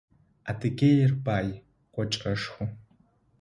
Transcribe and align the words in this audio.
Адыгеир 0.49 1.11
бай, 1.25 1.47
кӏочӏэшху. 1.93 2.63